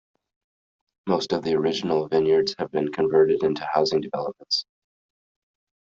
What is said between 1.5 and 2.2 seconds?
original